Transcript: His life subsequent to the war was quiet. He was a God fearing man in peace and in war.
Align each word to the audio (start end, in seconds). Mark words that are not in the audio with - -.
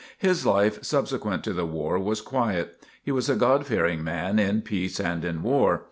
His 0.17 0.47
life 0.47 0.83
subsequent 0.83 1.43
to 1.43 1.53
the 1.53 1.67
war 1.67 1.99
was 1.99 2.21
quiet. 2.21 2.83
He 3.03 3.11
was 3.11 3.29
a 3.29 3.35
God 3.35 3.67
fearing 3.67 4.03
man 4.03 4.39
in 4.39 4.63
peace 4.63 4.99
and 4.99 5.23
in 5.23 5.43
war. 5.43 5.79